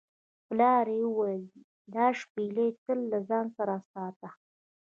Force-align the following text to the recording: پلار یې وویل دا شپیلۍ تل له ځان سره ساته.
پلار 0.47 0.85
یې 0.97 1.03
وویل 1.07 1.43
دا 1.95 2.05
شپیلۍ 2.19 2.69
تل 2.83 2.99
له 3.11 3.19
ځان 3.29 3.45
سره 3.57 3.75
ساته. 3.91 4.29